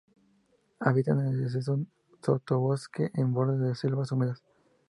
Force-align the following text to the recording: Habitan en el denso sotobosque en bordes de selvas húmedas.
Habitan 0.79 1.19
en 1.19 1.27
el 1.27 1.51
denso 1.53 1.79
sotobosque 2.23 3.11
en 3.13 3.33
bordes 3.35 3.59
de 3.59 3.75
selvas 3.75 4.11
húmedas. 4.11 4.41